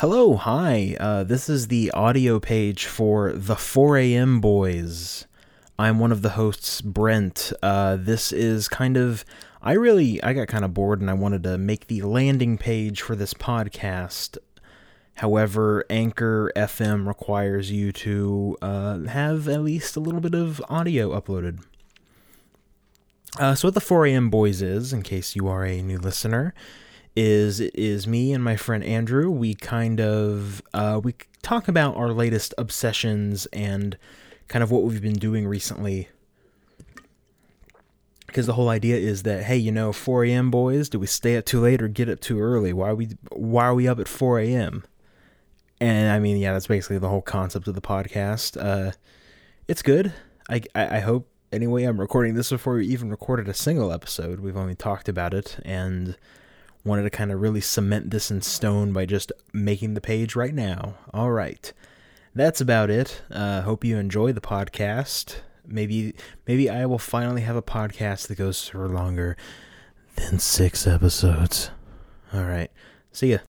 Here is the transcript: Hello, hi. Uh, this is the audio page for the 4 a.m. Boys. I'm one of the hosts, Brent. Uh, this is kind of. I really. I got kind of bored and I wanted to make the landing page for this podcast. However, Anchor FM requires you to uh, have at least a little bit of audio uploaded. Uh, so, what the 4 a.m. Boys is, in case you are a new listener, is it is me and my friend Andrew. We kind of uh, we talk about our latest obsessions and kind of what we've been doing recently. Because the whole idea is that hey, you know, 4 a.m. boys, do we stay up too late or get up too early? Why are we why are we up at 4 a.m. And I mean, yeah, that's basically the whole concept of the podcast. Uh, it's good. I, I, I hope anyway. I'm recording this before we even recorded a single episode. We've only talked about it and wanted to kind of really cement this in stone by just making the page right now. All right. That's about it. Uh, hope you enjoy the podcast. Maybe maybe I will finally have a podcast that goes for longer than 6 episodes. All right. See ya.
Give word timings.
Hello, 0.00 0.34
hi. 0.34 0.96
Uh, 0.98 1.24
this 1.24 1.50
is 1.50 1.68
the 1.68 1.90
audio 1.90 2.40
page 2.40 2.86
for 2.86 3.34
the 3.34 3.54
4 3.54 3.98
a.m. 3.98 4.40
Boys. 4.40 5.26
I'm 5.78 5.98
one 5.98 6.10
of 6.10 6.22
the 6.22 6.30
hosts, 6.30 6.80
Brent. 6.80 7.52
Uh, 7.62 7.98
this 8.00 8.32
is 8.32 8.66
kind 8.66 8.96
of. 8.96 9.26
I 9.60 9.74
really. 9.74 10.22
I 10.22 10.32
got 10.32 10.48
kind 10.48 10.64
of 10.64 10.72
bored 10.72 11.02
and 11.02 11.10
I 11.10 11.12
wanted 11.12 11.42
to 11.42 11.58
make 11.58 11.88
the 11.88 12.00
landing 12.00 12.56
page 12.56 13.02
for 13.02 13.14
this 13.14 13.34
podcast. 13.34 14.38
However, 15.16 15.84
Anchor 15.90 16.50
FM 16.56 17.06
requires 17.06 17.70
you 17.70 17.92
to 17.92 18.56
uh, 18.62 19.00
have 19.00 19.48
at 19.48 19.60
least 19.60 19.96
a 19.96 20.00
little 20.00 20.22
bit 20.22 20.34
of 20.34 20.62
audio 20.70 21.10
uploaded. 21.10 21.62
Uh, 23.38 23.54
so, 23.54 23.68
what 23.68 23.74
the 23.74 23.82
4 23.82 24.06
a.m. 24.06 24.30
Boys 24.30 24.62
is, 24.62 24.94
in 24.94 25.02
case 25.02 25.36
you 25.36 25.46
are 25.46 25.66
a 25.66 25.82
new 25.82 25.98
listener, 25.98 26.54
is 27.16 27.60
it 27.60 27.74
is 27.74 28.06
me 28.06 28.32
and 28.32 28.42
my 28.42 28.56
friend 28.56 28.84
Andrew. 28.84 29.30
We 29.30 29.54
kind 29.54 30.00
of 30.00 30.62
uh, 30.72 31.00
we 31.02 31.14
talk 31.42 31.68
about 31.68 31.96
our 31.96 32.12
latest 32.12 32.54
obsessions 32.58 33.46
and 33.46 33.96
kind 34.48 34.62
of 34.62 34.70
what 34.70 34.82
we've 34.82 35.02
been 35.02 35.18
doing 35.18 35.46
recently. 35.46 36.08
Because 38.26 38.46
the 38.46 38.52
whole 38.52 38.68
idea 38.68 38.96
is 38.96 39.24
that 39.24 39.44
hey, 39.44 39.56
you 39.56 39.72
know, 39.72 39.92
4 39.92 40.24
a.m. 40.24 40.50
boys, 40.50 40.88
do 40.88 40.98
we 41.00 41.06
stay 41.06 41.36
up 41.36 41.44
too 41.44 41.60
late 41.60 41.82
or 41.82 41.88
get 41.88 42.08
up 42.08 42.20
too 42.20 42.40
early? 42.40 42.72
Why 42.72 42.90
are 42.90 42.94
we 42.94 43.08
why 43.32 43.64
are 43.64 43.74
we 43.74 43.88
up 43.88 43.98
at 43.98 44.08
4 44.08 44.38
a.m. 44.40 44.84
And 45.80 46.12
I 46.12 46.18
mean, 46.18 46.36
yeah, 46.36 46.52
that's 46.52 46.66
basically 46.66 46.98
the 46.98 47.08
whole 47.08 47.22
concept 47.22 47.66
of 47.66 47.74
the 47.74 47.80
podcast. 47.80 48.62
Uh, 48.62 48.92
it's 49.66 49.82
good. 49.82 50.12
I, 50.48 50.62
I, 50.74 50.96
I 50.96 51.00
hope 51.00 51.28
anyway. 51.50 51.84
I'm 51.84 51.98
recording 51.98 52.34
this 52.34 52.50
before 52.50 52.74
we 52.74 52.86
even 52.88 53.10
recorded 53.10 53.48
a 53.48 53.54
single 53.54 53.90
episode. 53.90 54.40
We've 54.40 54.58
only 54.58 54.74
talked 54.74 55.08
about 55.08 55.32
it 55.32 55.58
and 55.64 56.16
wanted 56.84 57.02
to 57.02 57.10
kind 57.10 57.30
of 57.30 57.40
really 57.40 57.60
cement 57.60 58.10
this 58.10 58.30
in 58.30 58.40
stone 58.42 58.92
by 58.92 59.06
just 59.06 59.32
making 59.52 59.94
the 59.94 60.00
page 60.00 60.34
right 60.34 60.54
now. 60.54 60.94
All 61.12 61.30
right. 61.30 61.72
That's 62.34 62.60
about 62.60 62.90
it. 62.90 63.22
Uh, 63.30 63.62
hope 63.62 63.84
you 63.84 63.96
enjoy 63.98 64.32
the 64.32 64.40
podcast. 64.40 65.36
Maybe 65.66 66.14
maybe 66.46 66.70
I 66.70 66.86
will 66.86 66.98
finally 66.98 67.42
have 67.42 67.56
a 67.56 67.62
podcast 67.62 68.28
that 68.28 68.36
goes 68.38 68.68
for 68.68 68.88
longer 68.88 69.36
than 70.16 70.38
6 70.38 70.86
episodes. 70.86 71.70
All 72.32 72.44
right. 72.44 72.70
See 73.12 73.32
ya. 73.32 73.38